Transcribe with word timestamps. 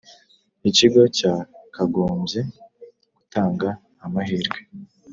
ikigo 0.69 1.01
cya 1.17 1.33
kagomby 1.73 2.39
gutanga 3.13 3.69
amahirwe 4.05 4.59